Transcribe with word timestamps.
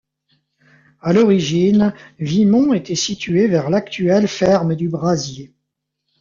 À 1.01 1.13
l’origine, 1.13 1.93
Vimont 2.17 2.73
était 2.73 2.95
située 2.95 3.47
vers 3.47 3.69
l'actuelle 3.69 4.27
ferme 4.27 4.73
du 4.73 4.89
Brasier. 4.89 5.53